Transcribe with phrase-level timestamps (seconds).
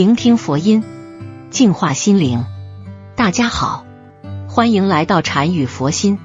[0.00, 0.82] 聆听佛音，
[1.50, 2.46] 净化心灵。
[3.16, 3.84] 大家好，
[4.48, 6.18] 欢迎来到禅语佛心。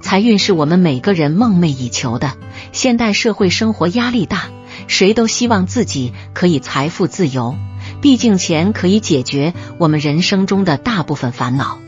[0.00, 2.32] 财运是我们每个人梦寐以求的。
[2.72, 4.44] 现代社会生活压力大，
[4.86, 7.54] 谁都希望自己可以财富自由。
[8.00, 11.80] 毕竟钱可以解决我们人生中的大部分烦恼。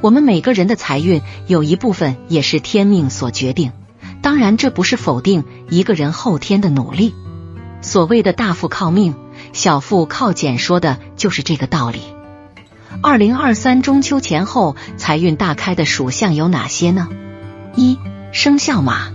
[0.00, 3.72] 我们每个人的财运有一部分也是天命所决定。
[4.22, 7.14] 当然，这不是否定一个人后天的努力。
[7.82, 9.14] 所谓的大富靠命，
[9.58, 12.00] 小富靠俭，说的就是这个道理。
[13.02, 17.08] 二零二三中秋前后财运大开的属相有哪些呢？
[17.74, 17.98] 一
[18.30, 19.08] 生肖马，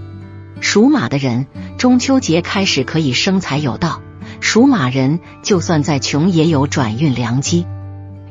[0.60, 1.48] 属马的人
[1.78, 4.02] 中秋节开始可以生财有道。
[4.42, 7.66] 属马人就算再穷也有转运良机，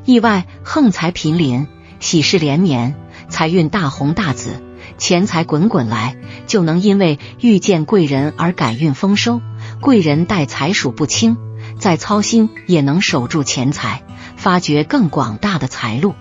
[0.05, 1.65] 意外横财频临，
[1.99, 2.93] 喜事连绵，
[3.27, 4.61] 财运大红大紫，
[4.99, 9.41] 钱财滚滚来，就能因为遇见贵人而改运丰收。
[9.81, 11.37] 贵人带财数不清，
[11.79, 14.03] 再操心也能守住钱财，
[14.35, 16.15] 发掘更广大的财路，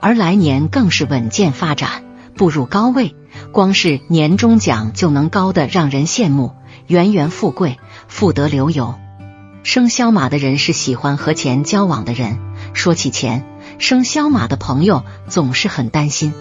[0.00, 2.04] 而来年更是稳健发展，
[2.36, 3.14] 步入高位。
[3.50, 6.52] 光是年终奖就能高的让人羡慕，
[6.86, 8.94] 源源富贵，富得流油。
[9.62, 12.38] 生肖马的人是喜欢和钱交往的人。
[12.74, 13.46] 说起钱，
[13.78, 16.34] 生肖马的朋友总是很担心。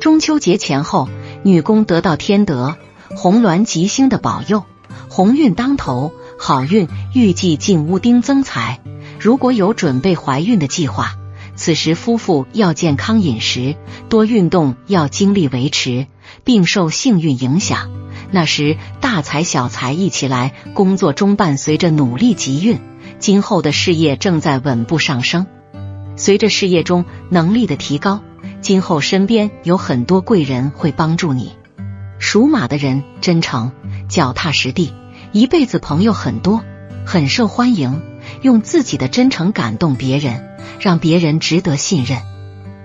[0.00, 1.08] 中秋节前后，
[1.42, 2.76] 女工得到天德、
[3.14, 4.64] 红鸾吉星的保佑，
[5.08, 8.80] 鸿运当头，好运预计进屋丁增财。
[9.18, 11.16] 如果有准备怀孕的计划，
[11.54, 13.76] 此时夫妇要健康饮食，
[14.08, 16.06] 多运动，要精力维持，
[16.44, 17.90] 并受幸运影响。
[18.30, 22.78] 那时大财小财一起来，工作中伴随着努力集运，
[23.18, 25.46] 今后的事业正在稳步上升。
[26.16, 28.20] 随着事业中能力的提高，
[28.60, 31.52] 今后身边有很多贵人会帮助你。
[32.18, 33.72] 属马的人真诚、
[34.08, 34.92] 脚踏实地，
[35.36, 36.64] 一辈子朋友很多，
[37.04, 38.00] 很受欢迎，
[38.40, 40.48] 用自己的真诚感动别人，
[40.80, 42.22] 让别人值得信任。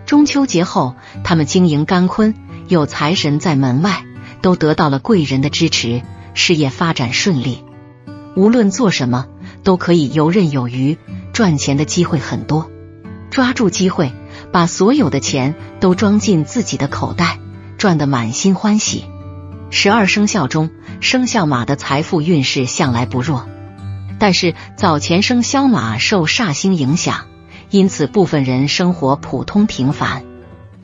[0.05, 2.35] 中秋节后，他们经营干坤，
[2.67, 4.03] 有财神在门外。
[4.41, 6.01] 都得到了贵人的支持，
[6.33, 7.63] 事业发展顺利。
[8.35, 9.27] 无论做什么，
[9.63, 10.97] 都可以游刃有余，
[11.31, 12.69] 赚钱的机会很多。
[13.29, 14.11] 抓住机会，
[14.51, 17.39] 把所有的钱都装进自己的口袋，
[17.77, 19.05] 赚得满心欢喜。
[19.73, 23.47] 十二生肖中，生肖马的财富运势向来不弱，
[24.19, 27.27] 但是早前生肖马受煞星影响，
[27.69, 30.23] 因此部分人生活普通平凡。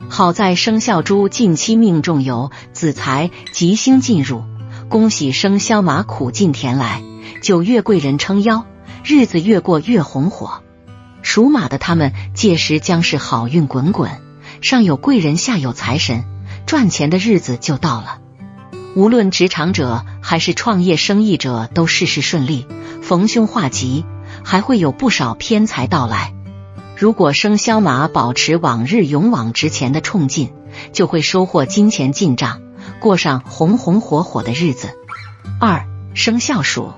[0.08, 4.42] 好在生肖猪近期命中有子财吉星进入，
[4.88, 7.02] 恭喜生肖马苦尽甜来，
[7.42, 8.64] 九月贵人撑腰，
[9.04, 10.62] 日子越过越红火。
[11.20, 14.10] 属马的他们届时将是好运滚滚，
[14.62, 16.24] 上有贵人，下有财神，
[16.64, 18.20] 赚钱的日子就到了。
[18.98, 22.66] 无论职场者还是创业生意者，都事事顺利，
[23.00, 24.04] 逢凶化吉，
[24.42, 26.34] 还会有不少偏财到来。
[26.96, 30.52] 如果生肖马保持往日勇往直前的冲劲，
[30.92, 32.60] 就会收获金钱进账，
[32.98, 34.88] 过上红红火火的日子。
[35.60, 36.90] 二生肖鼠，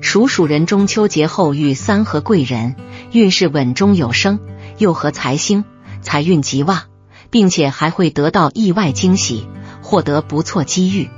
[0.00, 2.76] 属鼠人中秋节后遇三合贵人，
[3.12, 4.40] 运势稳中有升，
[4.78, 5.66] 又合财星，
[6.00, 6.84] 财运极旺，
[7.28, 9.46] 并且还会得到意外惊喜，
[9.82, 11.10] 获得不错机遇。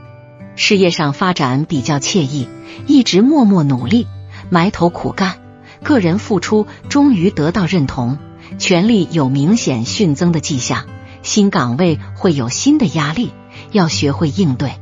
[0.58, 2.48] 事业上发展比较惬意，
[2.88, 4.08] 一直默默努力，
[4.50, 5.38] 埋头苦干。
[5.84, 8.18] 个人付出终于得到认同，
[8.58, 10.86] 权力有明显迅增的迹象，
[11.22, 13.30] 新岗位会有新的压力，
[13.70, 14.72] 要学会应对。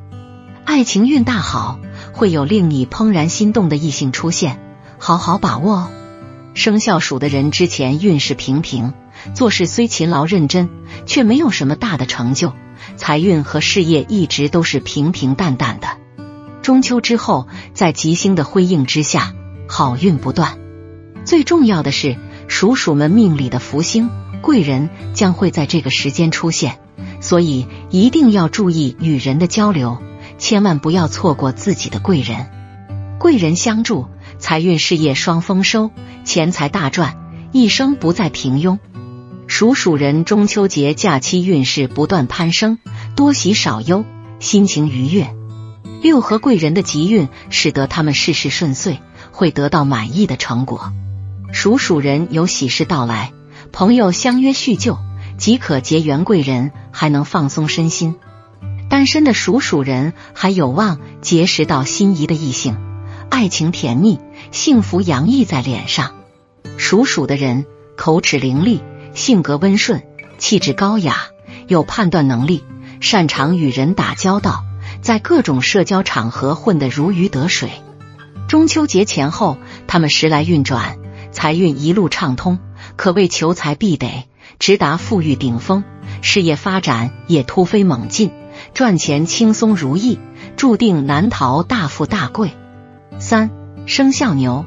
[0.65, 1.79] 爱情运大好，
[2.15, 4.59] 会有令你怦然心动的异性出现，
[4.97, 5.89] 好好把握哦。
[6.55, 8.95] 生肖鼠的人之前运势平平，
[9.35, 10.69] 做事虽勤劳认真，
[11.07, 12.53] 却没有什么大的成就，
[12.97, 15.89] 财运和事业一直都是平平淡淡的。
[16.63, 19.35] 中秋之后，在吉星的辉映之下，
[19.69, 20.59] 好运不断。
[21.25, 22.17] 最重要的是，
[22.49, 24.11] 属鼠们命里的福星
[24.43, 26.79] 贵人将会在这个时间出现，
[27.21, 29.99] 所以一定要注意与人的交流，
[30.39, 32.47] 千万不要错过自己的贵人。
[33.19, 34.07] 贵人相助，
[34.39, 35.91] 财运事业双丰收，
[36.25, 37.17] 钱财大赚，
[37.51, 38.79] 一生不再平庸。
[39.59, 42.79] 属鼠人中秋节假期运势不断攀升，
[43.15, 44.05] 多喜少忧，
[44.39, 45.35] 心情愉悦。
[46.03, 48.99] 六合贵人的吉运使得他们事事顺遂，
[49.33, 50.93] 会得到满意的成果。
[51.55, 53.33] 属鼠人有喜事到来，
[53.73, 54.99] 朋友相约叙旧，
[55.39, 58.17] 即可结缘贵人，还能放松身心。
[58.91, 62.77] 单身的属鼠人还有望结识到心仪的异性，
[63.31, 64.19] 爱情甜蜜，
[64.53, 66.13] 幸福洋溢在脸上。
[66.77, 67.65] 属鼠的人
[67.97, 68.81] 口齿伶俐，
[69.17, 70.03] 性格温顺，
[70.37, 71.17] 气质高雅，
[71.69, 72.63] 有判断能力，
[73.01, 74.63] 擅长与人打交道，
[75.01, 77.71] 在各种社交场合混得如鱼得水。
[78.47, 80.99] 中秋节前后，他们时来运转。
[81.33, 82.59] 财运一路畅通，
[82.97, 84.29] 可谓求财必得，
[84.59, 85.83] 直达富裕顶峰。
[86.21, 88.33] 事业发展也突飞猛进，
[88.75, 90.19] 赚钱轻松如意，
[90.57, 92.53] 注定难逃大富大贵。
[93.19, 93.51] 三
[93.87, 94.67] 生肖牛，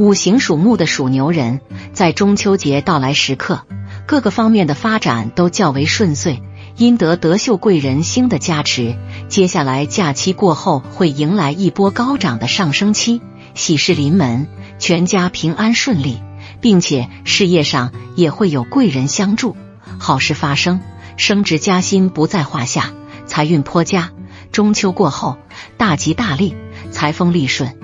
[0.00, 1.60] 五行属木的属牛人，
[1.92, 3.66] 在中秋节到来时刻，
[4.06, 6.40] 各个方面的发展都较为顺遂，
[6.78, 8.96] 因得德秀贵人星的加持，
[9.28, 13.20] 接下来假期过后会迎来一波高涨的上升期，
[13.52, 14.48] 喜事临门，
[14.78, 16.22] 全家平安顺利，
[16.62, 19.54] 并且事业上也会有贵人相助。
[19.98, 20.80] 好事发生，
[21.18, 22.94] 升职加薪不在话下，
[23.26, 24.12] 财运颇佳。
[24.50, 25.36] 中秋过后，
[25.76, 26.56] 大吉大利，
[26.90, 27.76] 财丰利顺。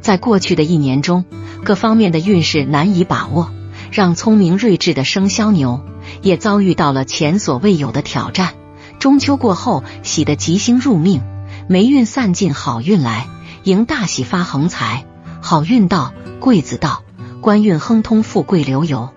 [0.00, 1.24] 在过去的一年中，
[1.64, 3.50] 各方面的运势难以把握，
[3.90, 5.82] 让聪明睿智的生肖牛
[6.22, 8.54] 也遭遇到了前所未有的挑战。
[8.98, 11.22] 中秋过后，喜的吉星入命，
[11.68, 13.28] 霉运散尽，好运来，
[13.62, 15.04] 迎大喜发横财，
[15.40, 17.02] 好运到，贵子到，
[17.40, 19.10] 官运亨通，富贵流油。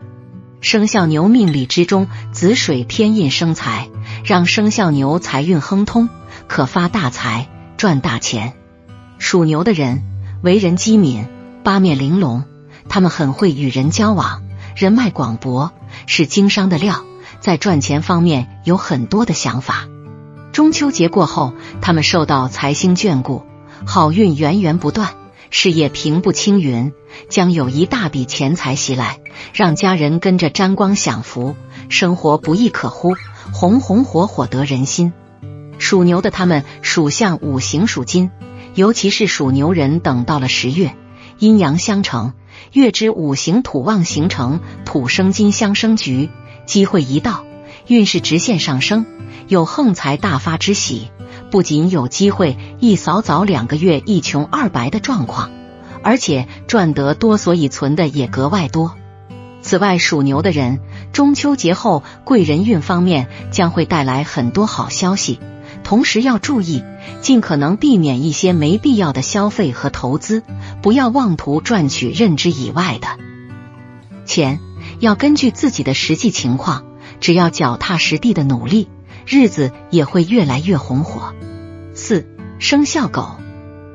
[0.59, 3.89] 生肖牛命理之中，子水天印生财，
[4.23, 6.09] 让生肖牛财运亨通，
[6.47, 8.53] 可发大财，赚大钱。
[9.17, 10.03] 属牛的人
[10.43, 11.25] 为人机敏，
[11.63, 12.43] 八面玲珑，
[12.89, 14.43] 他们很会与人交往，
[14.75, 15.71] 人脉广博，
[16.07, 17.03] 是经商的料，
[17.39, 19.87] 在赚钱方面有很多的想法。
[20.51, 23.43] 中秋节过后，他们受到财星眷顾，
[23.85, 25.09] 好运源源不断。
[25.53, 26.93] 事业平步青云，
[27.27, 29.19] 将有一大笔钱财袭来，
[29.53, 31.57] 让家人跟着沾光享福，
[31.89, 33.15] 生活不亦可乎，
[33.51, 35.11] 红红火火得人心。
[35.77, 38.31] 属牛的他们属相五行属金，
[38.75, 40.95] 尤其是属牛人，等到了十月，
[41.41, 42.33] 阴阳相乘，
[42.71, 46.29] 月之五行土旺形成土生金相生局，
[46.67, 47.45] 机会一到，
[47.87, 49.07] 运势直线上升，
[49.47, 51.09] 有横财大发之喜。
[51.49, 55.49] 不仅有机会一扫早两个月一穷二白的状况，
[56.03, 58.93] 而且赚得多，所以存的也格外多。
[59.63, 60.79] 此外，属牛的人
[61.11, 65.39] 中秋节后贵人运方面将会带来很多好消息，
[65.83, 66.83] 同时要注意，
[67.21, 70.43] 尽可能避免一些没必要的消费和投资，
[70.81, 73.07] 不要妄图赚取认知以外的
[74.25, 74.59] 钱，
[74.99, 76.85] 要根据自己的实际情况，
[77.19, 78.89] 只要脚踏实地的努力。
[79.27, 81.33] 日子也会越来越红火。
[81.93, 82.27] 四
[82.57, 83.37] 生肖狗，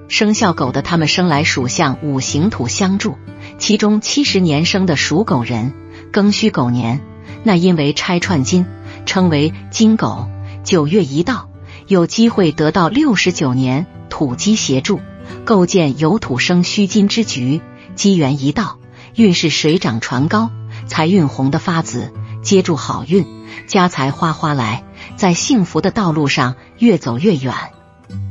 [0.08, 3.16] 生肖狗的他们生来属相五行土相助，
[3.58, 5.74] 其中七十年生的属狗人，
[6.12, 7.00] 庚戌狗年，
[7.42, 8.66] 那因为拆串金，
[9.04, 10.28] 称为金狗。
[10.62, 11.48] 九月一到，
[11.88, 15.00] 有机会得到六十九年土鸡协助，
[15.44, 17.60] 构建有土生虚金之局。
[17.94, 18.78] 机缘一到，
[19.14, 20.50] 运势水涨船高，
[20.86, 22.12] 财运红的发紫，
[22.42, 23.24] 接住好运，
[23.68, 24.84] 家财哗哗来。
[25.16, 27.54] 在幸福的道路上越走越远。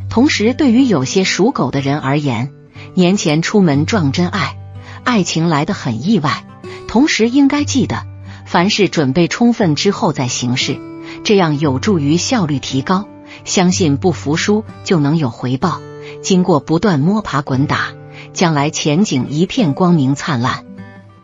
[0.09, 2.51] 同时，对于有些属狗的人而言，
[2.93, 4.57] 年前出门撞真爱，
[5.03, 6.45] 爱情来得很意外。
[6.89, 8.05] 同时，应该记得，
[8.45, 10.77] 凡事准备充分之后再行事，
[11.23, 13.07] 这样有助于效率提高。
[13.45, 15.79] 相信不服输就能有回报。
[16.21, 17.93] 经过不断摸爬滚打，
[18.33, 20.65] 将来前景一片光明灿烂。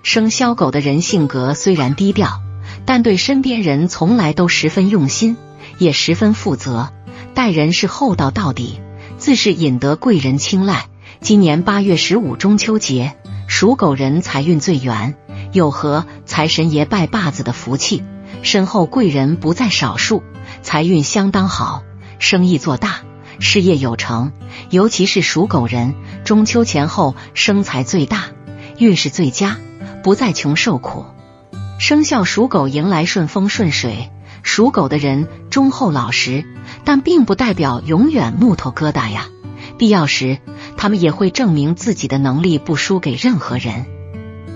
[0.03, 2.41] 生肖狗的人性格虽然低调，
[2.85, 5.35] 但对身边人从来都十分用心。
[5.77, 6.91] 也十分负责，
[7.33, 8.79] 待人是厚道到底，
[9.17, 10.85] 自是引得贵人青睐。
[11.21, 13.15] 今年八月十五中秋节，
[13.47, 15.15] 属狗人财运最圆，
[15.53, 18.03] 有和财神爷拜把子的福气，
[18.43, 20.21] 身后贵人不在少数，
[20.61, 21.83] 财运相当好，
[22.21, 23.01] 生意做大，
[23.39, 24.31] 事业有成。
[24.69, 28.25] 尤其是属狗人，中秋前后生财最大，
[28.77, 29.57] 运势最佳，
[30.03, 31.07] 不再穷受苦。
[31.79, 34.11] 生肖属狗迎来顺风顺水。
[34.43, 36.45] 属狗的人忠厚老实，
[36.85, 39.25] 但并不代表永远木头疙瘩呀。
[39.79, 40.37] 必要时，
[40.77, 43.87] 他们也会证明自己的能力不输给任何人。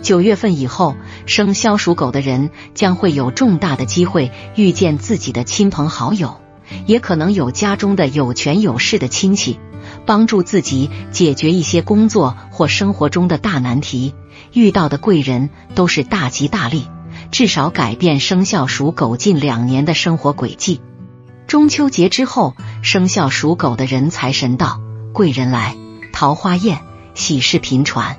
[0.03, 0.95] 九月份以后，
[1.25, 6.39] 生肖属狗的人将会有重大的机会遇见自己的亲朋好友，
[6.85, 9.59] 也可能有家中的有权有势的亲戚
[10.05, 14.13] 帮助自己解决一些工作或生活中的大难题。
[14.53, 16.87] 遇到的贵人都是大吉大利。
[17.31, 20.79] 至少改变生肖属狗近两年的生活轨迹。
[21.47, 24.79] 中秋节之后，生肖属狗的人财神到，
[25.11, 25.75] 贵人来，
[26.13, 26.81] 桃花艳，
[27.13, 28.17] 喜事频传。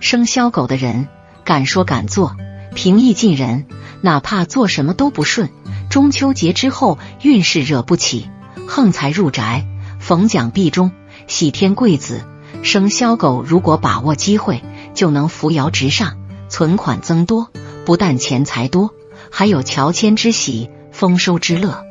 [0.00, 1.08] 生肖狗的人
[1.44, 2.36] 敢说敢做，
[2.74, 3.66] 平易近人，
[4.00, 5.50] 哪怕做什么都不顺。
[5.92, 8.30] 中秋节之后，运势惹不起，
[8.66, 9.66] 横财入宅，
[10.00, 10.90] 逢奖必中，
[11.26, 12.24] 喜添贵子。
[12.62, 14.62] 生肖狗如果把握机会，
[14.94, 16.16] 就能扶摇直上，
[16.48, 17.50] 存款增多。
[17.84, 18.94] 不但钱财多，
[19.30, 21.84] 还有乔迁之喜、丰收之乐。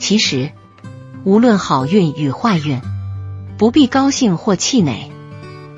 [0.00, 0.50] 其实，
[1.22, 2.80] 无论好运与坏运，
[3.58, 5.12] 不必高兴或气馁。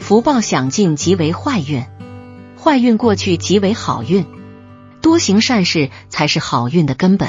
[0.00, 1.84] 福报享尽即为坏运，
[2.58, 4.24] 坏运过去即为好运，
[5.02, 7.28] 多行善事才是好运的根本。